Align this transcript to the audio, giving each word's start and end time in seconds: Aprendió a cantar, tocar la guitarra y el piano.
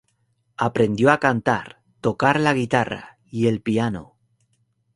Aprendió 0.67 1.11
a 1.11 1.19
cantar, 1.25 1.83
tocar 2.01 2.39
la 2.39 2.55
guitarra 2.55 3.19
y 3.27 3.45
el 3.45 3.61
piano. 3.61 4.17